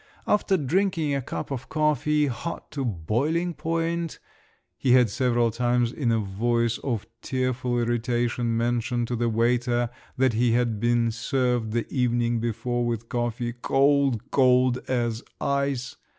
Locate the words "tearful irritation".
7.21-8.57